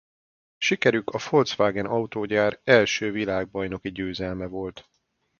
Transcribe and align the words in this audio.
Sikerük 0.57 1.09
a 1.09 1.19
Volkswagen 1.29 1.85
autógyár 1.85 2.59
első 2.63 3.11
világbajnoki 3.11 3.91
győzelme 3.91 4.45
volt. 4.45 4.89